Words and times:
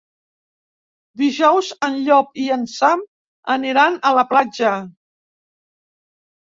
Dijous 1.23 1.69
en 1.89 1.99
Llop 2.07 2.33
i 2.47 2.47
en 2.57 2.65
Sam 2.73 3.07
aniran 3.59 4.01
a 4.13 4.17
la 4.21 4.29
platja. 4.35 4.75